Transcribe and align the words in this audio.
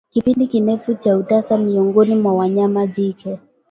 Kipindi 0.13 0.47
kirefu 0.47 0.93
cha 0.93 1.17
utasa 1.17 1.57
miongoni 1.57 2.15
mwa 2.15 2.33
wanyama 2.33 2.87
jike 2.87 3.39